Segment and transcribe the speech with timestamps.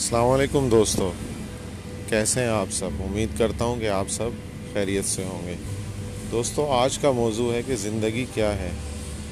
[0.00, 1.10] السلام علیکم دوستو
[2.08, 4.36] کیسے ہیں آپ سب امید کرتا ہوں کہ آپ سب
[4.72, 5.54] خیریت سے ہوں گے
[6.30, 8.70] دوستو آج کا موضوع ہے کہ زندگی کیا ہے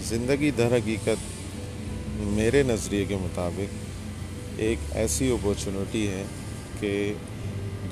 [0.08, 6.22] زندگی در حقیقت میرے نظریے کے مطابق ایک ایسی اپورچونیٹی ہے
[6.80, 6.90] کہ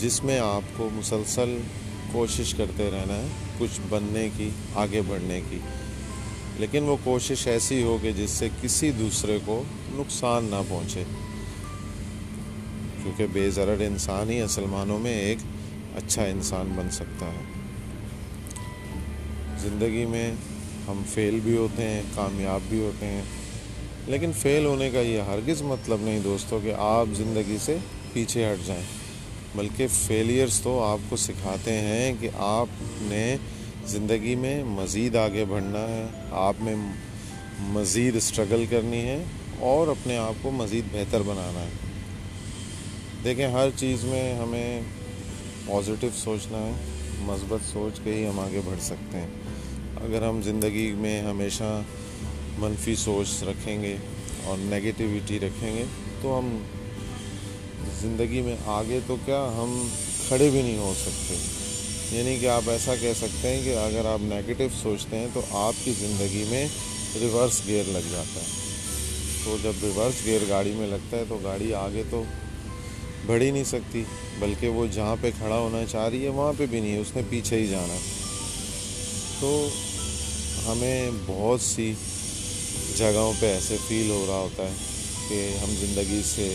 [0.01, 1.57] جس میں آپ کو مسلسل
[2.13, 3.27] کوشش کرتے رہنا ہے
[3.59, 4.51] کچھ بننے کی
[4.85, 5.59] آگے بڑھنے کی
[6.59, 9.63] لیکن وہ کوشش ایسی ہو کہ جس سے کسی دوسرے کو
[10.01, 11.05] نقصان نہ پہنچے
[13.07, 15.39] کیونکہ بے ضرر انسان ہی اصلمانوں میں ایک
[15.97, 18.59] اچھا انسان بن سکتا ہے
[19.63, 20.31] زندگی میں
[20.87, 23.23] ہم فیل بھی ہوتے ہیں کامیاب بھی ہوتے ہیں
[24.07, 27.77] لیکن فیل ہونے کا یہ ہرگز مطلب نہیں دوستوں کہ آپ زندگی سے
[28.13, 28.83] پیچھے ہٹ جائیں
[29.57, 33.25] بلکہ فیلیئرس تو آپ کو سکھاتے ہیں کہ آپ نے
[33.95, 36.07] زندگی میں مزید آگے بڑھنا ہے
[36.47, 36.75] آپ میں
[37.81, 39.23] مزید اسٹرگل کرنی ہے
[39.73, 41.86] اور اپنے آپ کو مزید بہتر بنانا ہے
[43.27, 44.81] دیکھیں ہر چیز میں ہمیں
[45.67, 46.73] پازیٹیو سوچنا ہے
[47.27, 51.71] مثبت سوچ کے ہی ہم آگے بڑھ سکتے ہیں اگر ہم زندگی میں ہمیشہ
[52.59, 53.97] منفی سوچ رکھیں گے
[54.45, 55.85] اور نگیٹیوٹی رکھیں گے
[56.23, 56.57] تو ہم
[58.03, 59.75] زندگی میں آگے تو کیا ہم
[60.29, 61.37] کھڑے بھی نہیں ہو سکتے
[62.19, 65.85] یعنی کہ آپ ایسا کہہ سکتے ہیں کہ اگر آپ نگیٹیو سوچتے ہیں تو آپ
[65.85, 66.67] کی زندگی میں
[67.21, 71.75] ریورس گیئر لگ جاتا ہے تو جب ریورس گیئر گاڑی میں لگتا ہے تو گاڑی
[71.87, 72.23] آگے تو
[73.27, 74.03] بڑھ ہی نہیں سکتی
[74.39, 77.23] بلکہ وہ جہاں پہ کھڑا ہونا چاہ رہی ہے وہاں پہ بھی نہیں اس نے
[77.31, 77.97] پیچھے ہی جانا
[79.41, 79.49] تو
[80.67, 81.93] ہمیں بہت سی
[82.99, 84.73] جگہوں پہ ایسے فیل ہو رہا ہوتا ہے
[85.29, 86.47] کہ ہم زندگی سے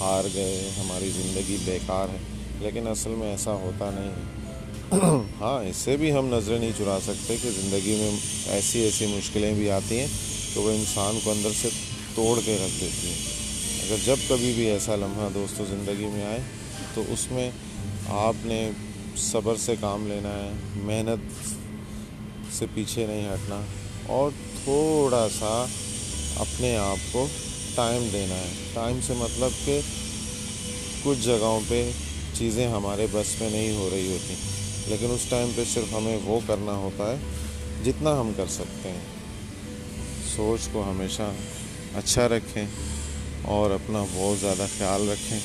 [0.00, 2.18] ہار گئے ہماری زندگی بیکار ہے
[2.60, 4.38] لیکن اصل میں ایسا ہوتا نہیں
[5.40, 8.10] ہاں اس سے بھی ہم نظریں نہیں چرا سکتے کہ زندگی میں
[8.54, 10.06] ایسی ایسی مشکلیں بھی آتی ہیں
[10.54, 11.68] تو وہ انسان کو اندر سے
[12.14, 13.38] توڑ کے رکھ دیتی ہیں
[13.84, 16.40] اگر جب کبھی بھی ایسا لمحہ دوستو زندگی میں آئے
[16.94, 17.50] تو اس میں
[18.22, 18.58] آپ نے
[19.22, 20.50] صبر سے کام لینا ہے
[20.88, 21.48] محنت
[22.58, 23.60] سے پیچھے نہیں ہٹنا
[24.16, 24.30] اور
[24.64, 25.54] تھوڑا سا
[26.44, 27.26] اپنے آپ کو
[27.74, 29.80] ٹائم دینا ہے ٹائم سے مطلب کہ
[31.04, 31.80] کچھ جگہوں پہ
[32.38, 34.34] چیزیں ہمارے بس میں نہیں ہو رہی ہوتی
[34.90, 37.16] لیکن اس ٹائم پہ صرف ہمیں وہ کرنا ہوتا ہے
[37.84, 41.30] جتنا ہم کر سکتے ہیں سوچ کو ہمیشہ
[42.02, 42.64] اچھا رکھیں
[43.48, 45.38] اور اپنا بہت زیادہ خیال رکھیں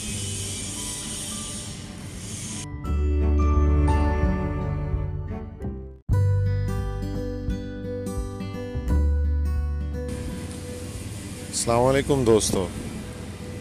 [11.49, 12.65] السلام علیکم دوستو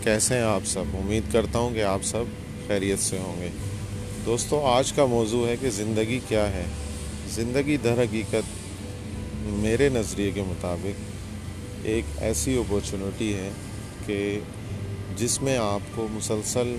[0.04, 2.24] کیسے ہیں آپ سب امید کرتا ہوں کہ آپ سب
[2.66, 3.48] خیریت سے ہوں گے
[4.26, 6.64] دوستو آج کا موضوع ہے کہ زندگی کیا ہے
[7.34, 8.52] زندگی در حقیقت
[9.62, 13.50] میرے نظریے کے مطابق ایک ایسی اوپرچونیٹی ہے
[14.06, 14.18] کہ
[15.16, 16.74] جس میں آپ کو مسلسل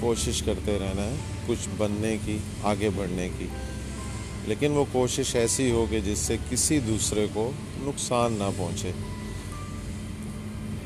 [0.00, 1.14] کوشش کرتے رہنا ہے
[1.46, 2.38] کچھ بننے کی
[2.70, 3.46] آگے بڑھنے کی
[4.46, 7.50] لیکن وہ کوشش ایسی ہو کہ جس سے کسی دوسرے کو
[7.84, 8.90] نقصان نہ پہنچے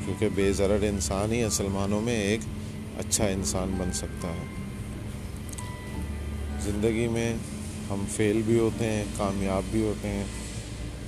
[0.04, 2.40] کیونکہ بے ضرر انسان ہی معنوں میں ایک
[3.04, 4.46] اچھا انسان بن سکتا ہے
[6.64, 7.32] زندگی میں
[7.90, 10.24] ہم فیل بھی ہوتے ہیں کامیاب بھی ہوتے ہیں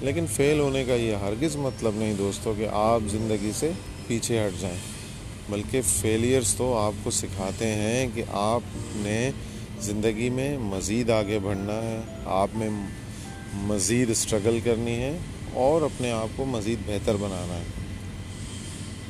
[0.08, 3.70] لیکن فیل ہونے کا یہ ہرگز مطلب نہیں دوستوں کہ آپ زندگی سے
[4.10, 4.76] پیچھے ہٹ جائیں
[5.50, 8.62] بلکہ فیلئرس تو آپ کو سکھاتے ہیں کہ آپ
[9.02, 9.18] نے
[9.86, 12.00] زندگی میں مزید آگے بڑھنا ہے
[12.38, 12.68] آپ میں
[13.68, 15.12] مزید اسٹرگل کرنی ہے
[15.66, 17.86] اور اپنے آپ کو مزید بہتر بنانا ہے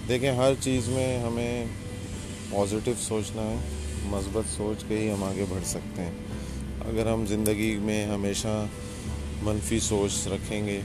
[0.09, 1.65] دیکھیں ہر چیز میں ہمیں
[2.51, 3.57] پازیٹو سوچنا ہے
[4.11, 8.55] مثبت سوچ کے ہی ہم آگے بڑھ سکتے ہیں اگر ہم زندگی میں ہمیشہ
[9.49, 10.81] منفی سوچ رکھیں گے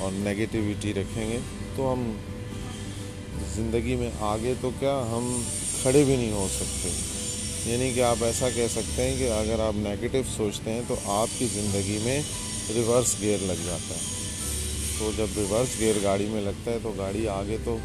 [0.00, 1.38] اور نگیٹیوٹی رکھیں گے
[1.76, 2.12] تو ہم
[3.56, 5.30] زندگی میں آگے تو کیا ہم
[5.82, 6.88] کھڑے بھی نہیں ہو سکتے
[7.70, 11.38] یعنی کہ آپ ایسا کہہ سکتے ہیں کہ اگر آپ نگیٹو سوچتے ہیں تو آپ
[11.38, 12.20] کی زندگی میں
[12.74, 14.08] ریورس گیئر لگ جاتا ہے
[14.98, 17.76] تو جب ریورس گیئر گاڑی میں لگتا ہے تو گاڑی آگے تو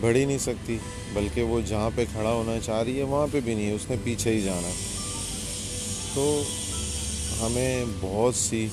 [0.00, 0.76] بڑھ ہی نہیں سکتی
[1.12, 3.96] بلکہ وہ جہاں پہ کھڑا ہونا چاہ رہی ہے وہاں پہ بھی نہیں اس نے
[4.04, 4.70] پیچھے ہی جانا
[6.14, 6.42] تو
[7.40, 8.66] ہمیں بہت سی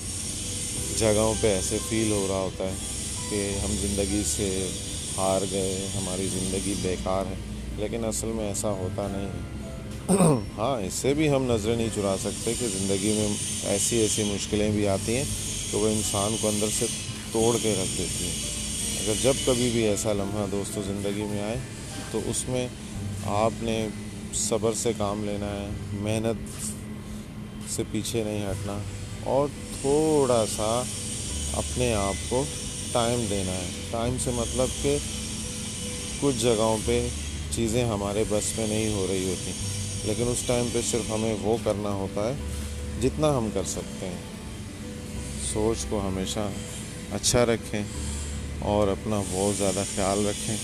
[0.99, 2.73] جگہوں پہ ایسے فیل ہو رہا ہوتا ہے
[3.29, 4.49] کہ ہم زندگی سے
[5.17, 7.35] ہار گئے ہماری زندگی بیکار ہے
[7.77, 10.15] لیکن اصل میں ایسا ہوتا نہیں
[10.57, 13.27] ہاں اس سے بھی ہم نظریں نہیں چرا سکتے کہ زندگی میں
[13.71, 15.23] ایسی ایسی مشکلیں بھی آتی ہیں
[15.71, 16.85] کہ وہ انسان کو اندر سے
[17.31, 18.35] توڑ کے رکھ دیتی ہیں
[19.03, 21.57] اگر جب کبھی بھی ایسا لمحہ دوستو زندگی میں آئے
[22.11, 22.67] تو اس میں
[23.43, 23.87] آپ نے
[24.47, 25.67] صبر سے کام لینا ہے
[26.03, 26.45] محنت
[27.75, 28.77] سے پیچھے نہیں ہٹنا
[29.35, 29.47] اور
[29.81, 30.71] تھوڑا سا
[31.57, 32.43] اپنے آپ کو
[32.91, 34.97] ٹائم دینا ہے ٹائم سے مطلب کہ
[36.21, 37.07] کچھ جگہوں پہ
[37.55, 39.51] چیزیں ہمارے بس میں نہیں ہو رہی ہوتی
[40.07, 42.33] لیکن اس ٹائم پہ صرف ہمیں وہ کرنا ہوتا ہے
[43.01, 45.15] جتنا ہم کر سکتے ہیں
[45.53, 46.47] سوچ کو ہمیشہ
[47.19, 47.81] اچھا رکھیں
[48.75, 50.55] اور اپنا بہت زیادہ خیال رکھیں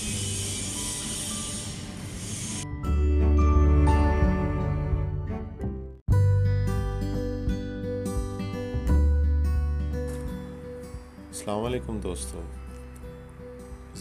[11.46, 12.40] السلام علیکم دوستو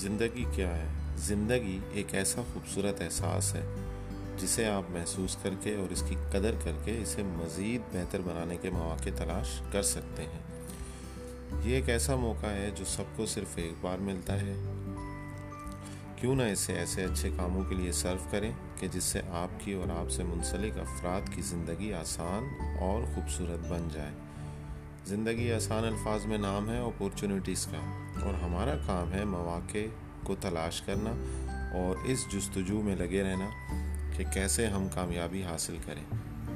[0.02, 0.86] زندگی کیا ہے
[1.26, 3.64] زندگی ایک ایسا خوبصورت احساس ہے
[4.42, 8.58] جسے آپ محسوس کر کے اور اس کی قدر کر کے اسے مزید بہتر بنانے
[8.62, 10.42] کے مواقع تلاش کر سکتے ہیں
[11.64, 14.54] یہ ایک ایسا موقع ہے جو سب کو صرف ایک بار ملتا ہے
[16.22, 19.74] کیوں نہ اسے ایسے اچھے کاموں کے لیے سرو کریں کہ جس سے آپ کی
[19.82, 22.48] اور آپ سے منسلک افراد کی زندگی آسان
[22.90, 24.12] اور خوبصورت بن جائے
[25.06, 27.78] زندگی آسان الفاظ میں نام ہے اپورچونیٹیز کا
[28.26, 29.86] اور ہمارا کام ہے مواقع
[30.28, 31.12] کو تلاش کرنا
[31.80, 33.50] اور اس جستجو میں لگے رہنا
[34.16, 36.04] کہ کیسے ہم کامیابی حاصل کریں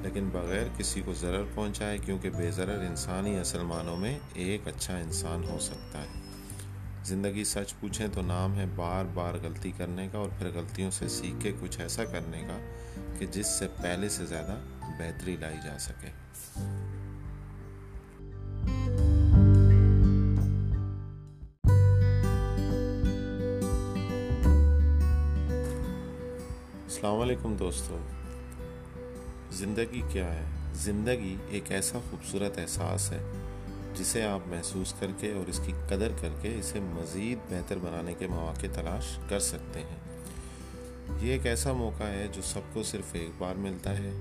[0.03, 3.35] لیکن بغیر کسی کو ضرر پہنچائے کیونکہ بے ضرر انسانی
[3.67, 9.05] معنوں میں ایک اچھا انسان ہو سکتا ہے زندگی سچ پوچھیں تو نام ہے بار
[9.15, 12.57] بار غلطی کرنے کا اور پھر غلطیوں سے سیکھ کے کچھ ایسا کرنے کا
[13.19, 14.57] کہ جس سے پہلے سے زیادہ
[14.99, 16.07] بہتری لائی جا سکے
[26.97, 27.97] السلام علیکم دوستو
[29.57, 30.45] زندگی کیا ہے
[30.83, 33.19] زندگی ایک ایسا خوبصورت احساس ہے
[33.97, 38.13] جسے آپ محسوس کر کے اور اس کی قدر کر کے اسے مزید بہتر بنانے
[38.19, 39.97] کے مواقع تلاش کر سکتے ہیں
[41.21, 44.11] یہ ایک ایسا موقع ہے جو سب کو صرف ایک بار ملتا ہے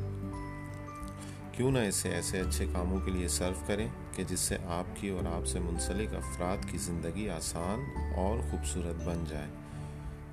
[1.56, 5.08] کیوں نہ اسے ایسے اچھے کاموں کے لیے صرف کریں کہ جس سے آپ کی
[5.16, 7.84] اور آپ سے منسلک افراد کی زندگی آسان
[8.26, 9.48] اور خوبصورت بن جائے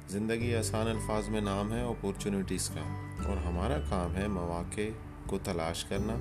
[0.08, 2.82] زندگی آسان الفاظ میں نام ہے اپورچونیٹیز کا
[3.30, 4.88] اور ہمارا کام ہے مواقع
[5.28, 6.14] کو تلاش کرنا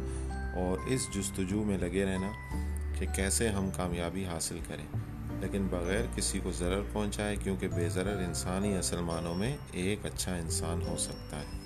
[0.65, 2.31] اور اس جستجو میں لگے رہنا
[2.99, 4.85] کہ کیسے ہم کامیابی حاصل کریں
[5.41, 8.75] لیکن بغیر کسی کو ضرر پہنچائے کیونکہ بے ضرر انسانی
[9.07, 11.61] معنوں میں ایک اچھا انسان ہو سکتا ہے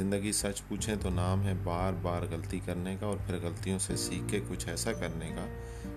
[0.00, 3.96] زندگی سچ پوچھیں تو نام ہے بار بار غلطی کرنے کا اور پھر غلطیوں سے
[4.04, 5.46] سیکھ کے کچھ ایسا کرنے کا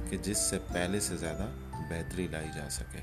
[0.09, 1.47] کہ جس سے پہلے سے زیادہ
[1.89, 2.99] بہتری لائی جا سکے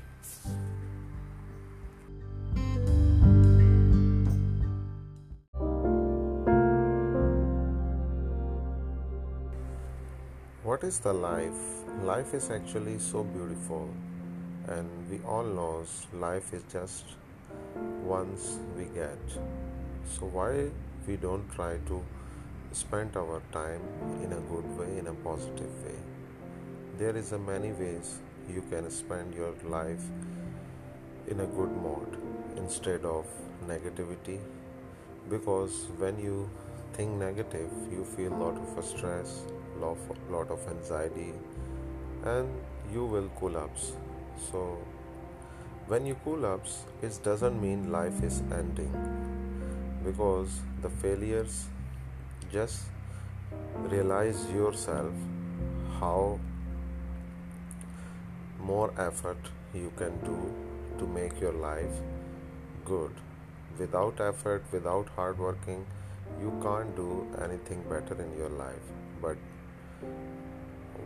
[10.83, 13.89] is the life is actually so beautiful,
[14.67, 17.13] and we all know life is just
[18.03, 19.37] once we get,
[20.13, 20.65] so why
[21.07, 22.03] we don't try to
[22.71, 23.83] spend our time
[24.25, 25.99] in a good way, in a positive way.
[26.97, 28.17] There is a many ways
[28.53, 30.03] you can spend your life
[31.27, 32.17] in a good mode
[32.57, 33.25] instead of
[33.55, 34.39] negativity,
[35.29, 36.49] because when you
[36.93, 39.37] think negative, you feel a lot of stress,
[39.81, 41.33] lot of anxiety,
[42.31, 42.59] and
[42.93, 43.91] you will collapse.
[44.51, 44.63] So
[45.87, 48.93] when you collapse, it doesn't mean life is ending,
[50.05, 51.65] because the failures
[52.51, 52.83] just
[53.95, 55.11] realize yourself
[55.99, 56.39] how
[58.59, 60.37] more effort you can do
[60.99, 62.01] to make your life
[62.85, 63.23] good.
[63.79, 65.85] Without effort, without hard working,
[66.41, 67.09] you can't do
[67.43, 68.89] anything better in your life,
[69.21, 69.37] but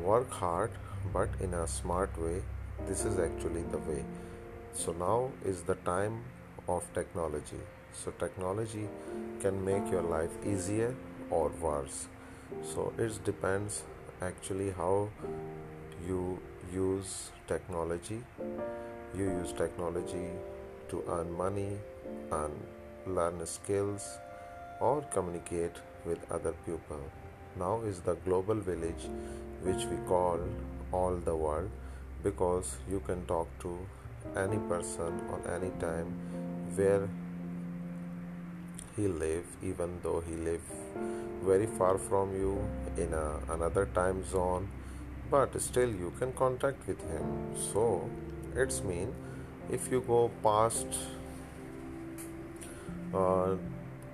[0.02, 0.72] work hard,
[1.14, 2.42] but in a smart way.
[2.88, 4.04] This is actually the way.
[4.74, 6.20] So now is the time
[6.70, 7.62] of technology.
[7.94, 8.88] So technology
[9.42, 10.94] can make your life easier
[11.30, 12.08] or worse.
[12.74, 13.84] So it depends
[14.22, 15.10] actually how
[16.08, 16.40] you
[16.74, 18.22] use technology.
[19.18, 20.30] You use technology
[20.90, 21.74] to earn money
[22.32, 24.16] and learn skills
[24.80, 25.76] or communicate
[26.06, 27.02] with other people.
[27.60, 29.10] Now is the global village,
[29.64, 30.40] which we call
[30.92, 31.70] all the world,
[32.24, 33.78] because you can talk to
[34.36, 36.14] any person on any time
[36.76, 37.08] where
[38.96, 40.62] he live, even though he live
[41.44, 42.68] very far from you
[42.98, 43.14] in
[43.50, 44.68] another time zone,
[45.32, 47.26] but still you can contact with him.
[47.74, 48.10] So
[48.56, 49.14] it's mean
[49.72, 50.88] if you go past
[53.14, 53.58] uh,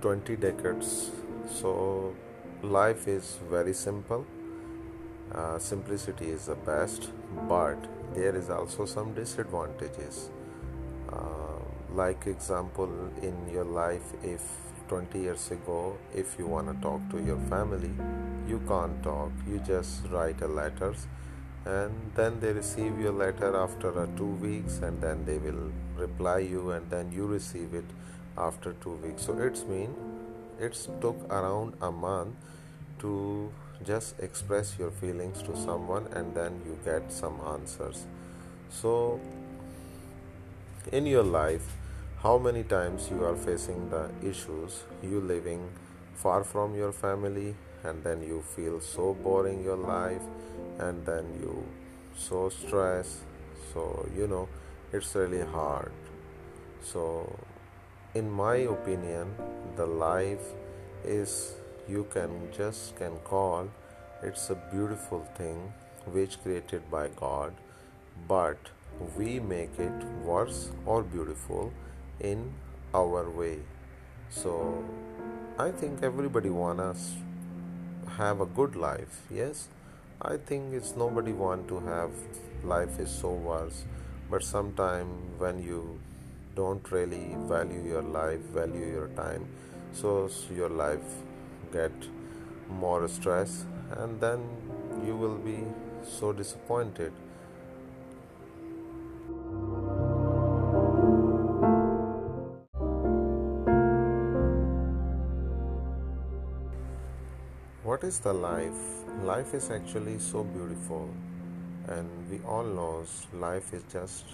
[0.03, 1.12] 20 decades.
[1.50, 2.13] So
[2.62, 4.25] life is very simple.
[5.34, 7.10] Uh, simplicity is the best,
[7.50, 10.30] but there is also some disadvantages.
[11.12, 11.62] Uh,
[11.94, 14.42] like example, in your life, if
[14.89, 17.94] 20 years ago, if you want to talk to your family,
[18.48, 19.32] you can't talk.
[19.50, 20.94] You just write a letter,
[21.63, 26.39] and then they receive your letter after uh, 2 weeks, and then they will reply
[26.39, 28.03] you, and then you receive it
[28.38, 29.25] after 2 weeks.
[29.25, 29.38] So
[30.60, 32.36] it took around a month
[33.00, 33.51] to
[33.84, 38.06] just express your feelings to someone, and then you get some answers.
[38.70, 39.20] So
[40.92, 41.75] in your life,
[42.20, 45.70] how many times you are facing the issues, you living
[46.13, 50.22] far from your family, and then you feel so boring your life,
[50.80, 51.65] and then you
[52.15, 53.18] so stressed.
[53.74, 54.08] So
[55.01, 55.92] it's really hard.
[56.82, 57.39] So
[58.20, 59.34] in my opinion,
[59.75, 60.50] the life
[61.03, 61.56] is
[61.89, 63.68] you can call
[64.22, 65.74] it's a beautiful thing
[66.06, 67.56] which created by God,
[68.27, 68.70] but
[69.18, 71.74] we make it worse or beautiful
[72.20, 72.53] in
[72.94, 73.58] our way.
[74.30, 74.86] So
[75.58, 77.13] I think everybody wants
[78.06, 79.22] to have a good life.
[79.32, 79.70] Yes,
[80.22, 82.12] I think it's nobody want to have
[82.63, 83.86] life is so worse,
[84.30, 86.00] but sometimes when you
[86.56, 89.46] don't really value your life, value your time,
[89.92, 91.20] so your life
[91.72, 91.92] get
[92.70, 93.65] more stress,
[93.98, 94.39] and then
[95.06, 95.63] you will be
[96.03, 97.12] so disappointed.
[107.84, 108.82] What is the life?
[109.24, 111.10] Life is actually so beautiful,
[111.88, 114.25] and we all know life is just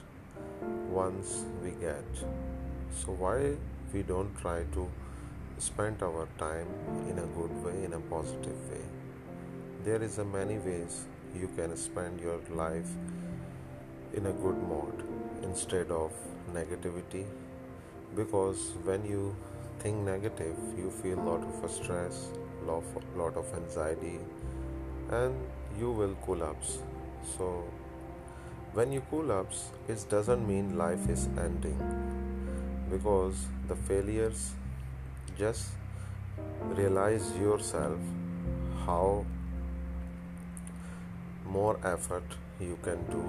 [0.90, 2.06] once we get.
[3.02, 3.56] So why
[3.94, 4.90] we don't try to
[5.58, 6.68] spend our time
[7.10, 8.86] in a good way, in a positive way?
[9.84, 11.06] There is a many ways
[11.40, 12.90] you can spend your life
[14.14, 15.04] in a good mode
[15.44, 16.12] instead of
[16.54, 17.26] negativity,
[18.16, 19.36] because when you
[19.80, 22.30] think negative you feel lot of stress,
[22.66, 24.20] lot of anxiety,
[25.10, 25.36] and
[25.80, 26.80] you will collapse.
[27.38, 27.70] So
[28.80, 29.58] when you collapse,
[29.94, 31.80] it doesn't mean life is ending,
[32.90, 34.52] because the failures
[35.38, 35.72] just
[36.78, 37.98] realize yourself
[38.86, 39.26] how
[41.46, 42.24] more effort
[42.62, 43.26] you can do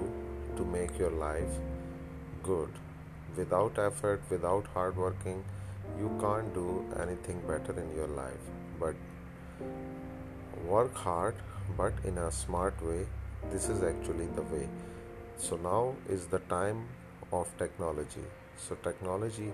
[0.55, 1.59] to make your life
[2.43, 2.69] good.
[3.35, 5.43] Without effort, without hard working,
[5.99, 8.53] you can't do anything better in your life.
[8.79, 8.95] But
[10.63, 11.43] work hard,
[11.83, 13.05] but in a smart way.
[13.51, 14.71] This is actually the way.
[15.43, 16.83] So now is the time
[17.33, 18.25] of technology.
[18.57, 19.51] So technology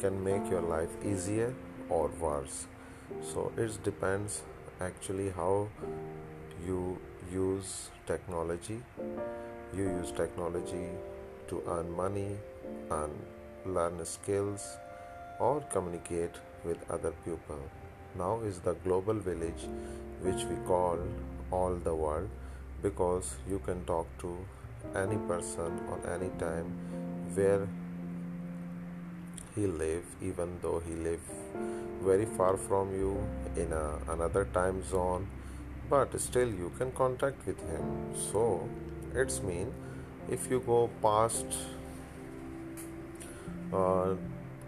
[0.00, 1.54] can make your life easier
[1.90, 2.66] or worse.
[3.20, 4.44] So it depends
[4.80, 5.68] actually how
[6.66, 6.98] you
[7.30, 8.80] use technology.
[9.76, 10.88] You use technology
[11.48, 12.32] to earn money
[12.90, 13.12] and
[13.66, 14.64] learn skills
[15.38, 17.62] or communicate with other people.
[18.16, 19.68] Now is the global village,
[20.22, 20.98] which we call
[21.50, 22.30] all the world,
[22.82, 24.38] because you can talk to
[24.94, 26.72] any person on any time
[27.34, 27.68] where
[29.54, 31.20] he live, even though he live
[32.02, 33.72] very far from you in
[34.08, 35.26] another time zone,
[35.88, 37.84] but still you can contact with him.
[38.14, 38.68] So
[39.14, 39.72] it's mean
[40.30, 41.46] if you go past
[43.72, 44.14] uh,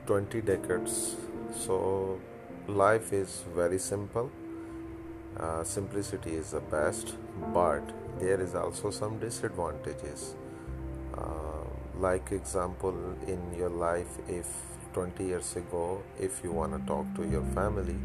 [0.07, 1.17] 20 decades,
[1.55, 2.19] so
[2.67, 4.31] life is very simple.
[5.39, 7.15] Uh, simplicity is the best,
[7.53, 7.83] but
[8.19, 10.35] there is also some disadvantages.
[11.17, 12.95] Uh, like example,
[13.29, 14.47] in your life, if
[14.93, 17.97] 20 years ago, if you want to talk to your family,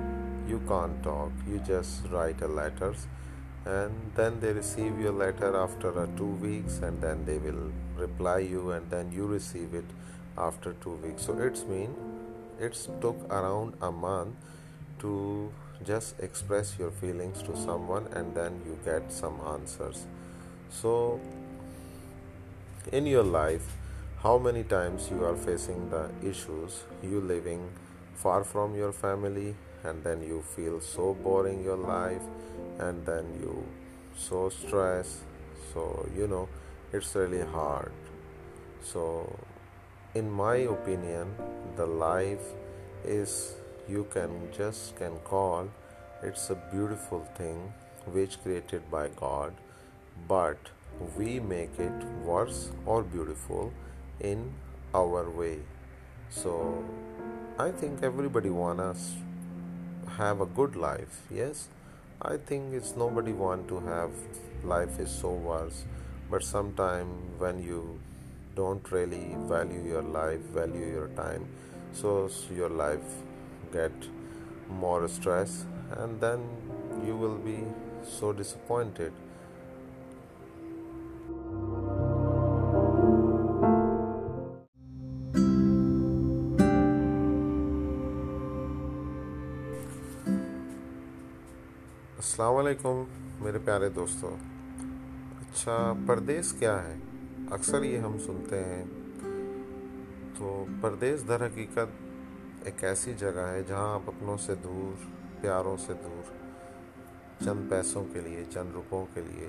[0.47, 1.31] you can't talk.
[1.49, 2.93] You just write a letter,
[3.65, 8.39] and then they receive your letter after uh, 2 weeks, and then they will reply
[8.39, 9.85] you, and then you receive it
[10.37, 11.25] after 2 weeks.
[11.25, 11.35] So
[12.59, 14.35] it's took around a month
[14.99, 20.05] to just express your feelings to someone and then you get some answers.
[20.69, 21.19] So
[22.91, 23.65] in your life,
[24.21, 27.67] how many times you are facing the issues, you living
[28.15, 32.21] far from your family, and then you feel so boring your life,
[32.79, 33.65] and then you
[34.15, 35.17] so stressed.
[35.73, 36.07] So
[36.93, 37.91] it's really hard.
[38.81, 39.37] So
[40.15, 41.35] in my opinion,
[41.75, 42.45] the life
[43.03, 43.51] is
[43.87, 45.67] you can call
[46.21, 47.73] it's a beautiful thing
[48.05, 49.53] which created by God,
[50.27, 50.57] but
[51.17, 53.73] we make it worse or beautiful
[54.19, 54.51] in
[54.93, 55.59] our way.
[56.29, 56.83] So
[57.57, 59.13] I think everybody wants
[60.05, 61.21] to have a good life.
[61.29, 61.67] Yes,
[62.21, 64.11] I think it's nobody want to have
[64.63, 65.83] life is so worse,
[66.31, 67.99] but sometime when you
[68.55, 71.45] don't really value your life, value your time,
[71.93, 73.03] so your life
[73.73, 73.91] get
[74.81, 75.53] more stress
[76.01, 76.39] and then
[77.05, 77.59] you will be
[78.17, 79.11] so disappointed
[92.23, 93.03] السلام علیکم
[93.39, 94.35] میرے پیارے دوستو
[95.41, 95.73] اچھا
[96.07, 96.95] پردیس کیا ہے
[97.57, 98.83] اکثر یہ ہم سنتے ہیں
[100.37, 102.01] تو پردیس در حقیقت
[102.65, 105.03] ایک ایسی جگہ ہے جہاں آپ اپنوں سے دور
[105.41, 106.29] پیاروں سے دور
[107.43, 109.47] چند پیسوں کے لیے چند روپوں کے لیے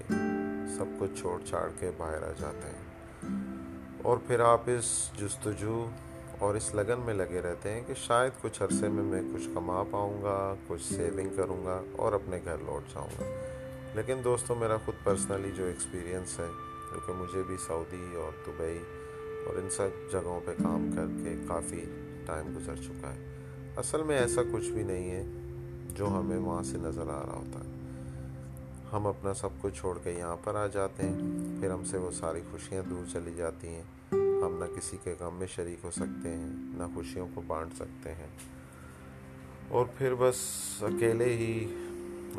[0.76, 4.90] سب کچھ چھوڑ چھاڑ کے باہر آ جاتے ہیں اور پھر آپ اس
[5.20, 5.84] جستجو
[6.44, 9.82] اور اس لگن میں لگے رہتے ہیں کہ شاید کچھ عرصے میں میں کچھ کما
[9.90, 10.36] پاؤں گا
[10.68, 13.28] کچھ سیونگ کروں گا اور اپنے گھر لوٹ جاؤں گا
[13.96, 16.48] لیکن دوستوں میرا خود پرسنلی جو ایکسپیرینس ہے
[16.90, 18.78] کیونکہ مجھے بھی سعودی اور دبئی
[19.46, 21.84] اور ان سب جگہوں پہ کام کر کے کافی
[22.26, 25.22] ٹائم گزر چکا ہے اصل میں ایسا کچھ بھی نہیں ہے
[25.98, 27.72] جو ہمیں وہاں سے نظر آ رہا ہوتا ہے
[28.92, 32.10] ہم اپنا سب کچھ چھوڑ کے یہاں پر آ جاتے ہیں پھر ہم سے وہ
[32.18, 36.36] ساری خوشیاں دور چلی جاتی ہیں ہم نہ کسی کے غم میں شریک ہو سکتے
[36.36, 38.28] ہیں نہ خوشیوں کو بانٹ سکتے ہیں
[39.78, 40.38] اور پھر بس
[40.92, 41.52] اکیلے ہی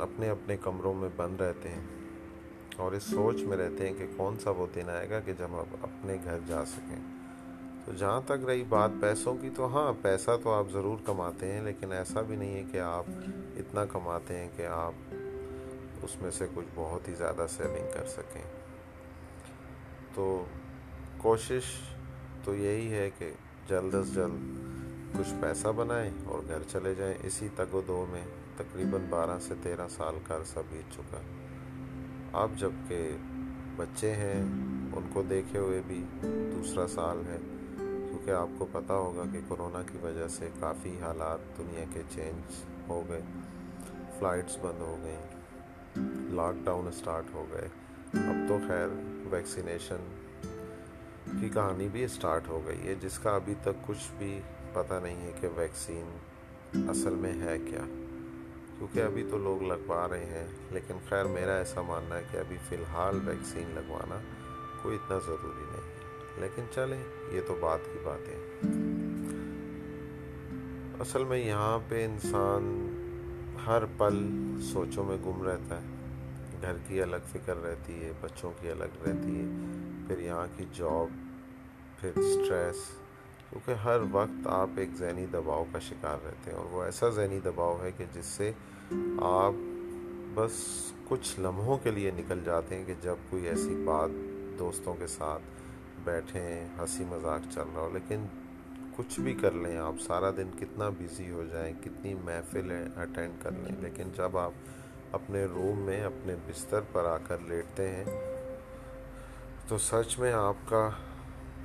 [0.07, 1.83] اپنے اپنے کمروں میں بند رہتے ہیں
[2.85, 5.59] اور اس سوچ میں رہتے ہیں کہ کون سا وہ دن آئے گا کہ جب
[5.61, 7.14] ہم اپنے گھر جا سکیں
[7.85, 11.59] تو جہاں تک رہی بات پیسوں کی تو ہاں پیسہ تو آپ ضرور کماتے ہیں
[11.63, 13.05] لیکن ایسا بھی نہیں ہے کہ آپ
[13.59, 15.13] اتنا کماتے ہیں کہ آپ
[16.05, 18.41] اس میں سے کچھ بہت ہی زیادہ سیونگ کر سکیں
[20.15, 20.25] تو
[21.21, 21.65] کوشش
[22.45, 23.31] تو یہی ہے کہ
[23.69, 28.23] جلد از جلد کچھ پیسہ بنائیں اور گھر چلے جائیں اسی تگ و دو میں
[28.57, 31.19] تقریباً بارہ سے تیرہ سال کا عرصہ بیت چکا
[32.33, 32.99] آپ اب جب کہ
[33.77, 37.37] بچے ہیں ان کو دیکھے ہوئے بھی دوسرا سال ہے
[38.25, 42.63] کہ آپ کو پتا ہوگا کہ کرونا کی وجہ سے کافی حالات دنیا کے چینج
[42.87, 43.21] ہو گئے
[44.19, 47.67] فلائٹس بند ہو گئیں لاک ڈاؤن اسٹارٹ ہو گئے
[48.29, 48.87] اب تو خیر
[49.33, 50.07] ویکسینیشن
[51.39, 54.39] کی کہانی بھی اسٹارٹ ہو گئی ہے جس کا ابھی تک کچھ بھی
[54.73, 57.83] پتہ نہیں ہے کہ ویکسین اصل میں ہے کیا
[58.77, 62.57] کیونکہ ابھی تو لوگ لگوا رہے ہیں لیکن خیر میرا ایسا ماننا ہے کہ ابھی
[62.69, 64.19] فی الحال ویکسین لگوانا
[64.81, 66.03] کوئی اتنا ضروری نہیں ہے
[66.41, 68.35] لیکن چلیں یہ تو بات کی بات ہے
[71.01, 72.63] اصل میں یہاں پہ انسان
[73.67, 74.17] ہر پل
[74.71, 75.93] سوچوں میں گم رہتا ہے
[76.61, 79.45] گھر کی الگ فکر رہتی ہے بچوں کی الگ رہتی ہے
[80.07, 81.15] پھر یہاں کی جاب
[82.01, 82.83] پھر سٹریس
[83.49, 87.39] کیونکہ ہر وقت آپ ایک ذہنی دباؤ کا شکار رہتے ہیں اور وہ ایسا ذہنی
[87.45, 88.51] دباؤ ہے کہ جس سے
[89.33, 89.53] آپ
[90.35, 90.53] بس
[91.09, 94.09] کچھ لمحوں کے لیے نکل جاتے ہیں کہ جب کوئی ایسی بات
[94.59, 95.53] دوستوں کے ساتھ
[96.05, 98.25] بیٹھے ہیں ہنسی مذاق چل رہا ہو لیکن
[98.97, 103.51] کچھ بھی کر لیں آپ سارا دن کتنا بزی ہو جائیں کتنی محفل اٹینڈ کر
[103.63, 104.63] لیں لیکن جب آپ
[105.17, 108.03] اپنے روم میں اپنے بستر پر آ کر لیٹتے ہیں
[109.67, 110.89] تو سچ میں آپ کا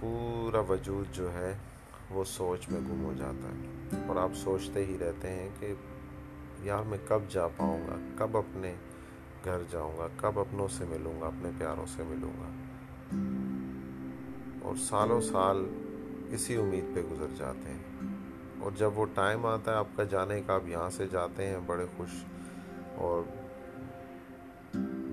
[0.00, 1.52] پورا وجود جو ہے
[2.10, 5.72] وہ سوچ میں گم ہو جاتا ہے اور آپ سوچتے ہی رہتے ہیں کہ
[6.66, 8.72] یار میں کب جا پاؤں گا کب اپنے
[9.44, 12.48] گھر جاؤں گا کب اپنوں سے ملوں گا اپنے پیاروں سے ملوں گا
[14.62, 15.64] اور سالوں سال
[16.34, 20.40] اسی امید پہ گزر جاتے ہیں اور جب وہ ٹائم آتا ہے آپ کا جانے
[20.46, 22.22] کا آپ یہاں سے جاتے ہیں بڑے خوش
[23.06, 23.22] اور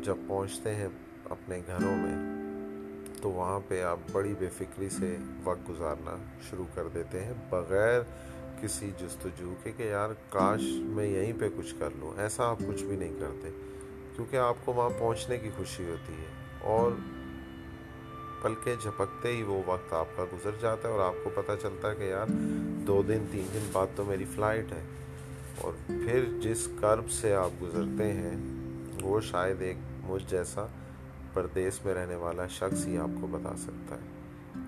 [0.05, 0.87] جب پہنچتے ہیں
[1.35, 2.15] اپنے گھروں میں
[3.21, 6.15] تو وہاں پہ آپ بڑی بے فکری سے وقت گزارنا
[6.49, 8.01] شروع کر دیتے ہیں بغیر
[8.61, 10.61] کسی جستجو کے کہ یار کاش
[10.95, 13.49] میں یہیں پہ کچھ کر لوں ایسا آپ کچھ بھی نہیں کرتے
[14.15, 16.35] کیونکہ آپ کو وہاں پہنچنے کی خوشی ہوتی ہے
[16.75, 16.91] اور
[18.41, 21.51] پل کے جھپکتے ہی وہ وقت آپ کا گزر جاتا ہے اور آپ کو پتہ
[21.61, 22.27] چلتا ہے کہ یار
[22.87, 24.81] دو دن تین دن بعد تو میری فلائٹ ہے
[25.61, 28.35] اور پھر جس کرب سے آپ گزرتے ہیں
[29.03, 29.77] وہ شاید ایک
[30.09, 30.65] مجھ جیسا
[31.33, 34.15] پردیس میں رہنے والا شخص ہی آپ کو بتا سکتا ہے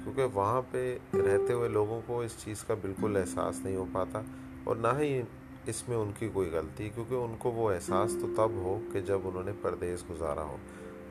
[0.03, 4.21] کیونکہ وہاں پہ رہتے ہوئے لوگوں کو اس چیز کا بالکل احساس نہیں ہو پاتا
[4.67, 5.21] اور نہ ہی
[5.69, 8.99] اس میں ان کی کوئی غلطی کیونکہ ان کو وہ احساس تو تب ہو کہ
[9.11, 10.57] جب انہوں نے پردیس گزارا ہو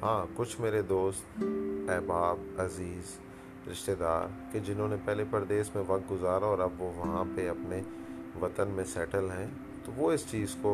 [0.02, 1.42] ہاں کچھ میرے دوست
[1.92, 3.14] احباب عزیز
[3.70, 7.48] رشتہ دار کہ جنہوں نے پہلے پردیس میں وقت گزارا اور اب وہ وہاں پہ
[7.50, 7.80] اپنے
[8.40, 9.46] وطن میں سیٹل ہیں
[9.84, 10.72] تو وہ اس چیز کو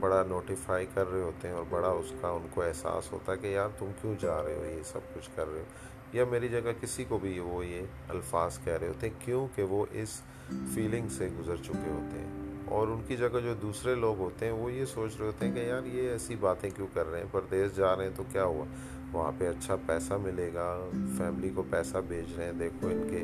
[0.00, 3.36] بڑا نوٹیفائی کر رہے ہوتے ہیں اور بڑا اس کا ان کو احساس ہوتا ہے
[3.42, 6.48] کہ یار تم کیوں جا رہے ہو یہ سب کچھ کر رہے ہو یا میری
[6.48, 10.20] جگہ کسی کو بھی وہ یہ الفاظ کہہ رہے ہوتے ہیں کیونکہ وہ اس
[10.74, 14.52] فیلنگ سے گزر چکے ہوتے ہیں اور ان کی جگہ جو دوسرے لوگ ہوتے ہیں
[14.52, 17.26] وہ یہ سوچ رہے ہوتے ہیں کہ یار یہ ایسی باتیں کیوں کر رہے ہیں
[17.32, 18.64] پردیس جا رہے ہیں تو کیا ہوا
[19.12, 20.64] وہاں پہ اچھا پیسہ ملے گا
[21.18, 23.22] فیملی کو پیسہ بھیج رہے ہیں دیکھو ان کے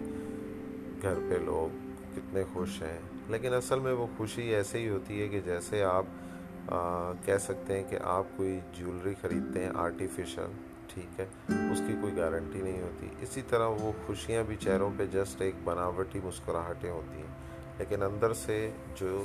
[1.08, 1.76] گھر پہ لوگ
[2.16, 2.98] کتنے خوش ہیں
[3.32, 6.04] لیکن اصل میں وہ خوشی ایسے ہی ہوتی ہے کہ جیسے آپ
[7.26, 10.52] کہہ سکتے ہیں کہ آپ کوئی جیولری خریدتے ہیں آرٹیفیشل
[10.94, 11.26] ٹھیک ہے
[11.72, 15.54] اس کی کوئی گارنٹی نہیں ہوتی اسی طرح وہ خوشیاں بھی چہروں پہ جسٹ ایک
[15.64, 17.42] بناوٹی مسکراہٹیں ہوتی ہیں
[17.78, 18.58] لیکن اندر سے
[19.00, 19.24] جو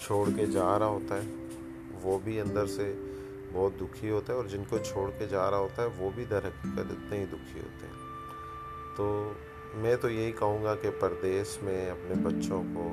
[0.00, 2.92] چھوڑ کے جا رہا ہوتا ہے وہ بھی اندر سے
[3.52, 6.24] بہت دکھی ہوتا ہے اور جن کو چھوڑ کے جا رہا ہوتا ہے وہ بھی
[6.30, 9.06] در حقیقت اتنے ہی دکھی ہوتے ہیں تو
[9.82, 12.86] میں تو یہی کہوں گا کہ پردیس میں اپنے بچوں کو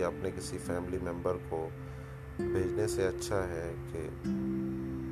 [0.00, 1.68] یا اپنے کسی فیملی ممبر کو
[2.38, 4.06] بھیجنے سے اچھا ہے کہ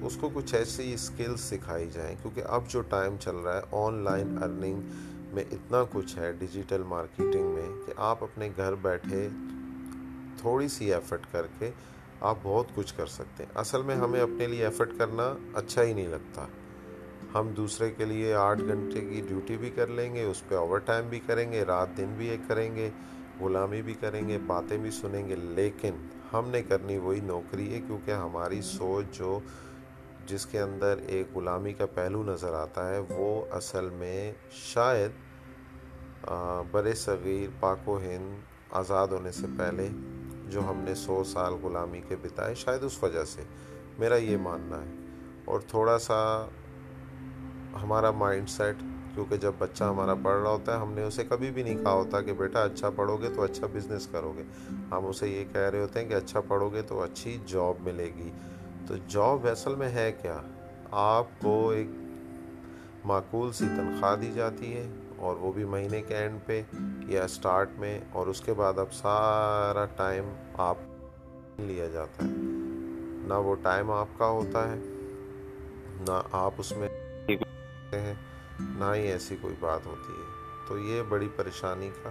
[0.06, 4.02] اس کو کچھ ایسی اسکلز سکھائی جائیں کیونکہ اب جو ٹائم چل رہا ہے آن
[4.04, 4.88] لائن ارننگ
[5.34, 9.28] میں اتنا کچھ ہے ڈیجیٹل مارکیٹنگ میں کہ آپ اپنے گھر بیٹھے
[10.40, 11.70] تھوڑی سی ایفٹ کر کے
[12.30, 15.92] آپ بہت کچھ کر سکتے ہیں اصل میں ہمیں اپنے لیے ایفرٹ کرنا اچھا ہی
[15.92, 16.46] نہیں لگتا
[17.34, 20.78] ہم دوسرے کے لیے آٹھ گھنٹے کی ڈیوٹی بھی کر لیں گے اس پہ اوور
[20.90, 22.88] ٹائم بھی کریں گے رات دن بھی ایک کریں گے
[23.40, 27.80] غلامی بھی کریں گے باتیں بھی سنیں گے لیکن ہم نے کرنی وہی نوکری ہے
[27.86, 29.38] کیونکہ ہماری سوچ جو
[30.26, 35.21] جس کے اندر ایک غلامی کا پہلو نظر آتا ہے وہ اصل میں شاید
[36.72, 39.88] بر صغیر پاک و ہند آزاد ہونے سے پہلے
[40.50, 43.42] جو ہم نے سو سال غلامی کے بتائے شاید اس وجہ سے
[43.98, 46.18] میرا یہ ماننا ہے اور تھوڑا سا
[47.82, 48.82] ہمارا مائنڈ سیٹ
[49.14, 51.92] کیونکہ جب بچہ ہمارا پڑھ رہا ہوتا ہے ہم نے اسے کبھی بھی نہیں کہا
[51.92, 54.42] ہوتا کہ بیٹا اچھا پڑھو گے تو اچھا بزنس کرو گے
[54.92, 58.10] ہم اسے یہ کہہ رہے ہوتے ہیں کہ اچھا پڑھو گے تو اچھی جاب ملے
[58.18, 58.30] گی
[58.88, 60.36] تو جاب اصل میں ہے کیا
[61.04, 61.88] آپ کو ایک
[63.10, 64.86] معقول سی تنخواہ دی جاتی ہے
[65.28, 66.60] اور وہ بھی مہینے کے اینڈ پہ
[67.08, 70.30] یا اسٹارٹ میں اور اس کے بعد اب سارا ٹائم
[70.68, 70.78] آپ
[71.66, 72.30] لیا جاتا ہے
[73.28, 74.76] نہ وہ ٹائم آپ کا ہوتا ہے
[76.08, 76.88] نہ آپ اس میں
[77.92, 80.26] نہ ہی ایسی کوئی بات ہوتی ہے
[80.68, 82.10] تو یہ بڑی پریشانی کا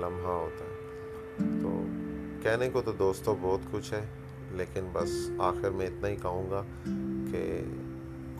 [0.00, 1.70] لمحہ ہوتا ہے تو
[2.44, 4.04] کہنے کو تو دوستوں بہت کچھ ہے
[4.56, 5.12] لیکن بس
[5.52, 6.62] آخر میں اتنا ہی کہوں گا
[7.30, 7.60] کہ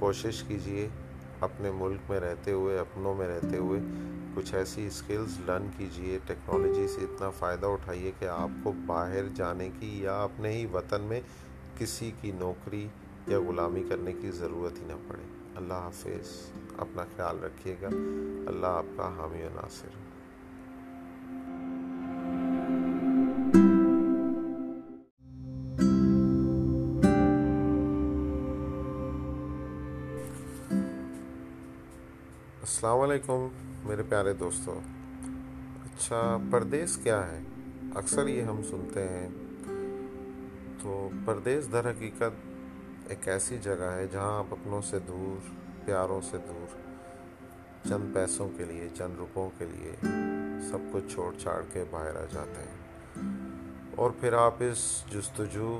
[0.00, 0.88] کوشش کیجئے
[1.44, 3.78] اپنے ملک میں رہتے ہوئے اپنوں میں رہتے ہوئے
[4.34, 9.68] کچھ ایسی اسکلز لرن کیجیے ٹیکنالوجی سے اتنا فائدہ اٹھائیے کہ آپ کو باہر جانے
[9.80, 11.20] کی یا اپنے ہی وطن میں
[11.78, 12.86] کسی کی نوکری
[13.28, 15.24] یا غلامی کرنے کی ضرورت ہی نہ پڑے
[15.62, 16.36] اللہ حافظ
[16.86, 17.88] اپنا خیال رکھیے گا
[18.52, 20.00] اللہ آپ کا حامی و ناصر
[32.82, 33.46] السلام علیکم
[33.88, 34.74] میرے پیارے دوستوں
[35.86, 37.38] اچھا پردیس کیا ہے
[37.98, 39.28] اکثر یہ ہم سنتے ہیں
[40.80, 45.48] تو پردیس در حقیقت ایک ایسی جگہ ہے جہاں آپ اپنوں سے دور
[45.84, 46.74] پیاروں سے دور
[47.88, 49.92] چند پیسوں کے لیے چند روپوں کے لیے
[50.70, 53.28] سب کچھ چھوڑ چھاڑ کے باہر آ جاتے ہیں
[54.00, 55.78] اور پھر آپ اس جستجو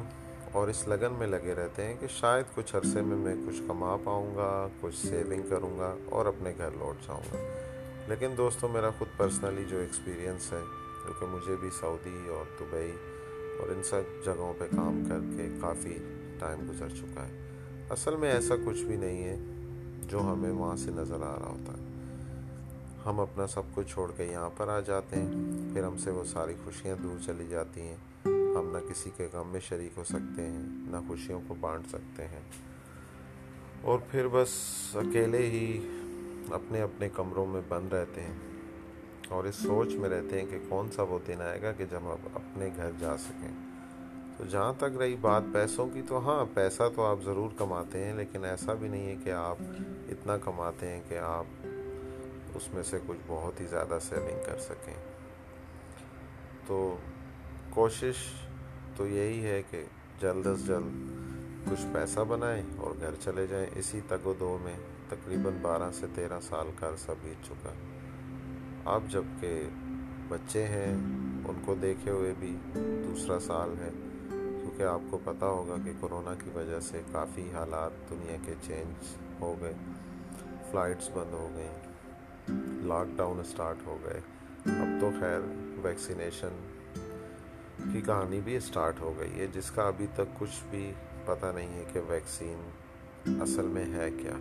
[0.59, 3.97] اور اس لگن میں لگے رہتے ہیں کہ شاید کچھ عرصے میں میں کچھ کما
[4.05, 4.49] پاؤں گا
[4.81, 7.39] کچھ سیونگ کروں گا اور اپنے گھر لوٹ جاؤں گا
[8.09, 10.61] لیکن دوستوں میرا خود پرسنلی جو ایکسپیرینس ہے
[11.05, 12.91] کیونکہ مجھے بھی سعودی اور دبئی
[13.61, 15.97] اور ان سب جگہوں پہ کام کر کے کافی
[16.39, 19.37] ٹائم گزر چکا ہے اصل میں ایسا کچھ بھی نہیں ہے
[20.11, 21.91] جو ہمیں وہاں سے نظر آ رہا ہوتا ہے
[23.07, 26.25] ہم اپنا سب کچھ چھوڑ کے یہاں پر آ جاتے ہیں پھر ہم سے وہ
[26.33, 30.47] ساری خوشیاں دور چلی جاتی ہیں ہم نہ کسی کے غم میں شریک ہو سکتے
[30.47, 30.63] ہیں
[30.93, 32.41] نہ خوشیوں کو بانٹ سکتے ہیں
[33.91, 34.51] اور پھر بس
[35.03, 35.65] اکیلے ہی
[36.55, 38.35] اپنے اپنے کمروں میں بند رہتے ہیں
[39.37, 42.11] اور اس سوچ میں رہتے ہیں کہ کون سا وہ دن آئے گا کہ جب
[42.11, 43.49] ہم اپنے گھر جا سکیں
[44.39, 48.13] تو جہاں تک رہی بات پیسوں کی تو ہاں پیسہ تو آپ ضرور کماتے ہیں
[48.17, 49.63] لیکن ایسا بھی نہیں ہے کہ آپ
[50.13, 51.67] اتنا کماتے ہیں کہ آپ
[52.55, 54.95] اس میں سے کچھ بہت ہی زیادہ سیونگ کر سکیں
[56.67, 56.79] تو
[57.75, 58.17] کوشش
[58.97, 59.83] تو یہی ہے کہ
[60.21, 64.75] جلد از جلد کچھ پیسہ بنائیں اور گھر چلے جائیں اسی تگ و دو میں
[65.09, 67.73] تقریباً بارہ سے تیرہ سال کا عرصہ بیت چکا
[68.95, 69.53] اب جب کہ
[70.29, 73.89] بچے ہیں ان کو دیکھے ہوئے بھی دوسرا سال ہے
[74.31, 79.15] کیونکہ آپ کو پتہ ہوگا کہ کرونا کی وجہ سے کافی حالات دنیا کے چینج
[79.41, 79.73] ہو گئے
[80.71, 84.21] فلائٹس بند ہو گئیں لاک ڈاؤن اسٹارٹ ہو گئے
[84.81, 85.41] اب تو خیر
[85.87, 86.63] ویکسینیشن
[87.93, 90.91] کی کہانی بھی اسٹارٹ ہو گئی ہے جس کا ابھی تک کچھ بھی
[91.27, 94.33] پتہ نہیں ہے کہ ویکسین اصل میں ہے کیا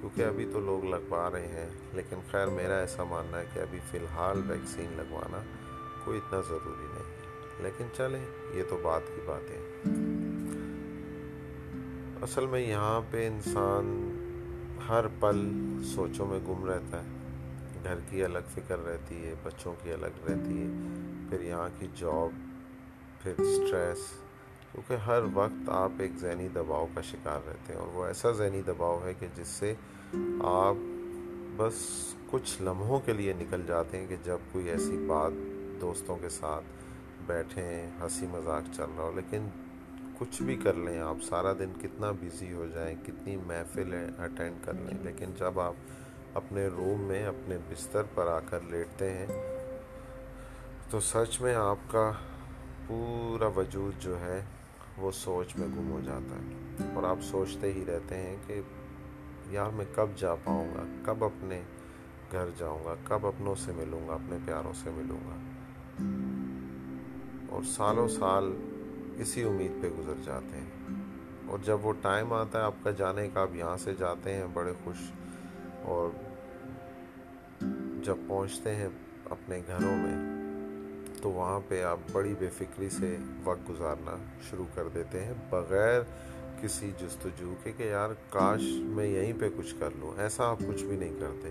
[0.00, 3.78] کیونکہ ابھی تو لوگ لگوا رہے ہیں لیکن خیر میرا ایسا ماننا ہے کہ ابھی
[3.90, 5.40] فی الحال ویکسین لگوانا
[6.04, 8.20] کوئی اتنا ضروری نہیں ہے لیکن چلیں
[8.56, 9.62] یہ تو بات کی بات ہے
[12.28, 13.96] اصل میں یہاں پہ انسان
[14.88, 15.46] ہر پل
[15.94, 17.20] سوچوں میں گم رہتا ہے
[17.84, 20.66] گھر کی الگ فکر رہتی ہے بچوں کی الگ رہتی ہے
[21.30, 22.38] پھر یہاں کی جاب
[23.22, 24.08] پھر اسٹریس
[24.72, 28.60] کیونکہ ہر وقت آپ ایک ذہنی دباؤ کا شکار رہتے ہیں اور وہ ایسا ذہنی
[28.66, 29.72] دباؤ ہے کہ جس سے
[30.50, 30.76] آپ
[31.56, 31.74] بس
[32.30, 35.32] کچھ لمحوں کے لیے نکل جاتے ہیں کہ جب کوئی ایسی بات
[35.80, 36.64] دوستوں کے ساتھ
[37.26, 37.62] بیٹھیں
[38.00, 39.48] ہنسی مذاق چل رہا ہو لیکن
[40.18, 44.74] کچھ بھی کر لیں آپ سارا دن کتنا بزی ہو جائیں کتنی محفل اٹینڈ کر
[44.86, 45.74] لیں لیکن جب آپ
[46.40, 49.26] اپنے روم میں اپنے بستر پر آ کر لیٹتے ہیں
[50.90, 52.10] تو سچ میں آپ کا
[52.86, 54.40] پورا وجود جو ہے
[54.98, 58.60] وہ سوچ میں گم ہو جاتا ہے اور آپ سوچتے ہی رہتے ہیں کہ
[59.54, 61.60] یار میں کب جا پاؤں گا کب اپنے
[62.32, 65.36] گھر جاؤں گا کب اپنوں سے ملوں گا اپنے پیاروں سے ملوں گا
[67.54, 68.52] اور سالوں سال
[69.22, 70.98] اسی امید پہ گزر جاتے ہیں
[71.50, 74.46] اور جب وہ ٹائم آتا ہے آپ کا جانے کا آپ یہاں سے جاتے ہیں
[74.54, 75.10] بڑے خوش
[75.90, 76.10] اور
[78.04, 78.88] جب پہنچتے ہیں
[79.30, 80.14] اپنے گھروں میں
[81.22, 84.16] تو وہاں پہ آپ بڑی بے فکری سے وقت گزارنا
[84.50, 86.00] شروع کر دیتے ہیں بغیر
[86.62, 88.60] کسی جستجو کے کہ یار کاش
[88.96, 91.50] میں یہیں پہ کچھ کر لوں ایسا آپ کچھ بھی نہیں کرتے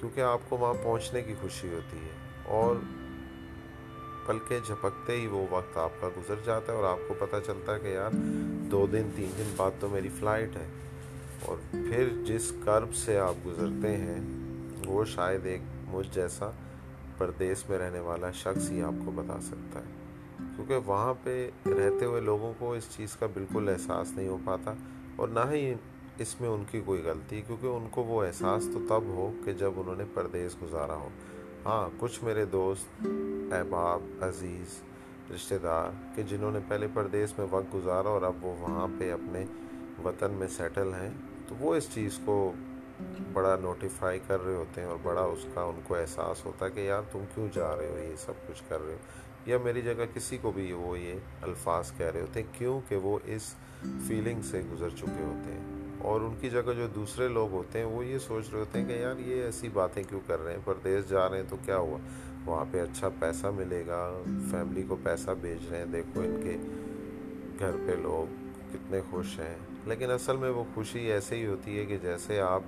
[0.00, 2.14] کیونکہ آپ کو وہاں پہنچنے کی خوشی ہوتی ہے
[2.60, 2.74] اور
[4.26, 7.74] پلکیں جھپکتے ہی وہ وقت آپ کا گزر جاتا ہے اور آپ کو پتہ چلتا
[7.74, 8.10] ہے کہ یار
[8.70, 10.64] دو دن تین دن بعد تو میری فلائٹ ہے
[11.44, 14.20] اور پھر جس کرب سے آپ گزرتے ہیں
[14.86, 16.50] وہ شاید ایک مجھ جیسا
[17.18, 19.94] پردیس میں رہنے والا شخص ہی آپ کو بتا سکتا ہے
[20.56, 24.72] کیونکہ وہاں پہ رہتے ہوئے لوگوں کو اس چیز کا بالکل احساس نہیں ہو پاتا
[25.16, 25.72] اور نہ ہی
[26.24, 29.52] اس میں ان کی کوئی غلطی کیونکہ ان کو وہ احساس تو تب ہو کہ
[29.62, 31.08] جب انہوں نے پردیس گزارا ہو
[31.64, 33.06] ہاں کچھ میرے دوست
[33.56, 34.80] احباب عزیز
[35.34, 39.10] رشتہ دار کہ جنہوں نے پہلے پردیس میں وقت گزارا اور اب وہ وہاں پہ
[39.12, 39.44] اپنے
[40.04, 41.10] وطن میں سیٹل ہیں
[41.48, 42.34] تو وہ اس چیز کو
[43.32, 46.70] بڑا نوٹیفائی کر رہے ہوتے ہیں اور بڑا اس کا ان کو احساس ہوتا ہے
[46.74, 49.80] کہ یار تم کیوں جا رہے ہو یہ سب کچھ کر رہے ہو یا میری
[49.82, 53.54] جگہ کسی کو بھی وہ یہ الفاظ کہہ رہے ہوتے ہیں کیونکہ وہ اس
[54.06, 57.84] فیلنگ سے گزر چکے ہوتے ہیں اور ان کی جگہ جو دوسرے لوگ ہوتے ہیں
[57.86, 60.60] وہ یہ سوچ رہے ہوتے ہیں کہ یار یہ ایسی باتیں کیوں کر رہے ہیں
[60.64, 61.98] پردیس جا رہے ہیں تو کیا ہوا
[62.46, 64.08] وہاں پہ اچھا پیسہ ملے گا
[64.50, 66.56] فیملی کو پیسہ بھیج رہے ہیں دیکھو ان کے
[67.64, 69.54] گھر پہ لوگ کتنے خوش ہیں
[69.88, 72.62] لیکن اصل میں وہ خوشی ایسے ہی ہوتی ہے کہ جیسے آپ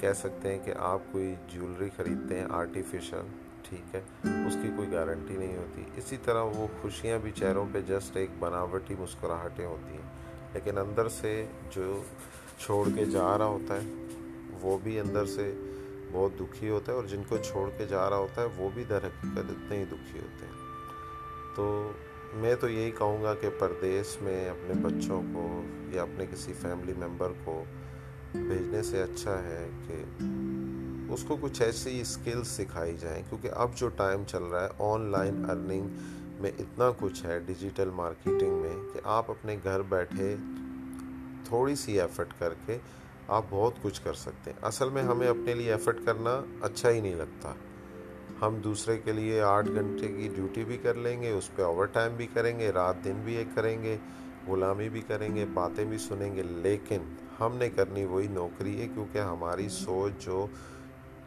[0.00, 3.20] کہہ سکتے ہیں کہ آپ کوئی جیولری خریدتے ہیں آرٹیفیشل
[3.68, 4.00] ٹھیک ہے
[4.46, 8.30] اس کی کوئی گارنٹی نہیں ہوتی اسی طرح وہ خوشیاں بھی چہروں پہ جسٹ ایک
[8.38, 10.08] بناوٹی مسکراہٹیں ہوتی ہیں
[10.54, 11.32] لیکن اندر سے
[11.76, 12.00] جو
[12.64, 14.18] چھوڑ کے جا رہا ہوتا ہے
[14.62, 15.52] وہ بھی اندر سے
[16.12, 18.84] بہت دکھی ہوتا ہے اور جن کو چھوڑ کے جا رہا ہوتا ہے وہ بھی
[18.88, 21.64] در حقیقت اتنے ہی دکھی ہوتے ہیں تو
[22.40, 25.46] میں تو یہی کہوں گا کہ پردیس میں اپنے بچوں کو
[25.92, 27.62] یا اپنے کسی فیملی ممبر کو
[28.34, 30.02] بھیجنے سے اچھا ہے کہ
[31.14, 35.10] اس کو کچھ ایسی اسکلز سکھائی جائیں کیونکہ اب جو ٹائم چل رہا ہے آن
[35.10, 35.88] لائن ارننگ
[36.42, 40.34] میں اتنا کچھ ہے ڈیجیٹل مارکیٹنگ میں کہ آپ اپنے گھر بیٹھے
[41.48, 42.78] تھوڑی سی ایفٹ کر کے
[43.36, 47.00] آپ بہت کچھ کر سکتے ہیں اصل میں ہمیں اپنے لیے ایفرٹ کرنا اچھا ہی
[47.00, 47.52] نہیں لگتا
[48.44, 51.86] ہم دوسرے کے لیے آٹھ گھنٹے کی ڈیوٹی بھی کر لیں گے اس پہ اوور
[51.96, 53.96] ٹائم بھی کریں گے رات دن بھی ایک کریں گے
[54.46, 57.02] غلامی بھی کریں گے باتیں بھی سنیں گے لیکن
[57.40, 60.46] ہم نے کرنی وہی نوکری ہے کیونکہ ہماری سوچ جو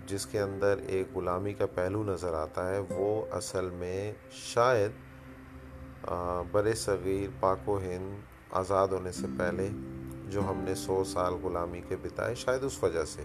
[0.08, 4.12] جس کے اندر ایک غلامی کا پہلو نظر آتا ہے وہ اصل میں
[4.44, 4.92] شاید
[6.52, 8.16] بر صغیر پاک و ہند
[8.58, 9.68] آزاد ہونے سے پہلے
[10.32, 13.24] جو ہم نے سو سال غلامی کے بتائے شاید اس وجہ سے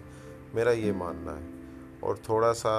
[0.55, 1.51] میرا یہ ماننا ہے
[2.07, 2.73] اور تھوڑا سا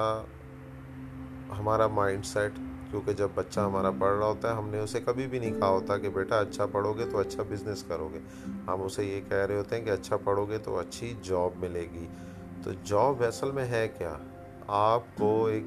[1.60, 2.58] ہمارا مائنڈ سیٹ
[2.90, 5.68] کیونکہ جب بچہ ہمارا پڑھ رہا ہوتا ہے ہم نے اسے کبھی بھی نہیں کہا
[5.70, 8.20] ہوتا کہ بیٹا اچھا پڑھو گے تو اچھا بزنس کرو گے
[8.68, 11.86] ہم اسے یہ کہہ رہے ہوتے ہیں کہ اچھا پڑھو گے تو اچھی جاب ملے
[11.94, 12.06] گی
[12.64, 14.14] تو جاب اصل میں ہے کیا
[14.82, 15.64] آپ کو ایک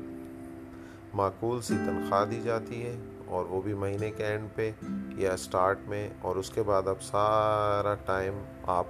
[1.21, 2.97] معقول سی تنخواہ دی جاتی ہے
[3.37, 4.71] اور وہ بھی مہینے کے اینڈ پہ
[5.19, 8.39] یا اسٹارٹ میں اور اس کے بعد اب سارا ٹائم
[8.77, 8.87] آپ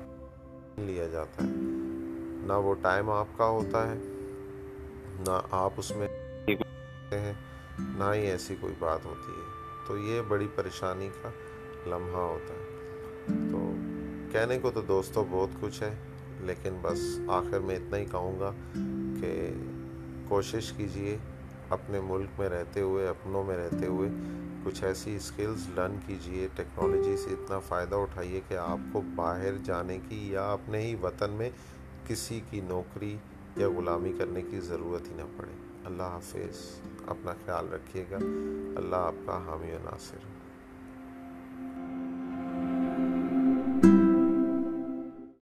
[0.87, 1.51] لیا جاتا ہے
[2.47, 3.97] نہ وہ ٹائم آپ کا ہوتا ہے
[5.27, 6.09] نہ آپ اس میں
[7.15, 7.33] ہیں
[7.99, 9.45] نہ ہی ایسی کوئی بات ہوتی ہے
[9.87, 11.31] تو یہ بڑی پریشانی کا
[11.91, 13.71] لمحہ ہوتا ہے تو
[14.33, 15.95] کہنے کو تو دوستوں بہت کچھ ہے
[16.47, 16.99] لیکن بس
[17.33, 18.51] آخر میں اتنا ہی کہوں گا
[19.21, 19.49] کہ
[20.29, 21.17] کوشش کیجئے
[21.77, 24.09] اپنے ملک میں رہتے ہوئے اپنوں میں رہتے ہوئے
[24.65, 29.99] کچھ ایسی سکلز لرن کیجئے ٹیکنالوجی سے اتنا فائدہ اٹھائیے کہ آپ کو باہر جانے
[30.09, 31.51] کی یا اپنے ہی وطن میں
[32.07, 33.17] کسی کی نوکری
[33.57, 35.53] یا غلامی کرنے کی ضرورت ہی نہ پڑے
[35.87, 36.65] اللہ حافظ
[37.13, 38.17] اپنا خیال رکھیے گا
[38.81, 40.36] اللہ آپ کا حامی و ہو